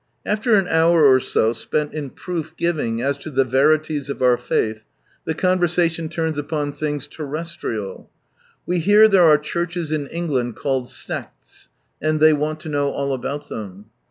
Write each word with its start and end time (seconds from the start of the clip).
After 0.25 0.55
an 0.55 0.67
hour 0.67 1.05
or 1.05 1.19
so 1.19 1.53
spent 1.53 1.93
in 1.93 2.09
proof 2.09 2.55
giving 2.57 3.03
as 3.03 3.19
to 3.19 3.29
the 3.29 3.43
veri 3.43 3.77
ties 3.77 4.09
of 4.09 4.23
our 4.23 4.35
faith, 4.35 4.83
the 5.25 5.35
conversation 5.35 6.09
turns 6.09 6.39
upon 6.39 6.71
things 6.73 7.07
terrestrial. 7.07 8.09
"We 8.65 8.79
hear 8.79 9.07
there 9.07 9.25
are 9.27 9.37
churches 9.37 9.91
in 9.91 10.07
England 10.07 10.55
called 10.55 10.85
iccis" 10.87 11.67
and 12.01 12.19
they 12.19 12.33
want 12.33 12.59
to 12.61 12.69
know 12.69 12.89
all 12.89 13.13
about 13.13 13.47
them. 13.49 13.91